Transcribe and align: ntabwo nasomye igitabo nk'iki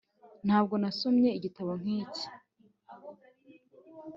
ntabwo 0.45 0.73
nasomye 0.81 1.29
igitabo 1.37 1.71
nk'iki 1.81 2.25